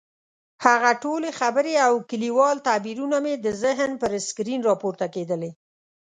هغه 0.65 0.91
ټولې 1.03 1.29
خبرې 1.39 1.73
او 1.87 1.93
کلیوال 2.09 2.57
تعبیرونه 2.67 3.17
مې 3.23 3.33
د 3.45 3.47
ذهن 3.63 3.91
پر 4.01 4.11
سکرین 4.27 4.61
راپورته 4.69 5.05
کېدلې. 5.15 5.51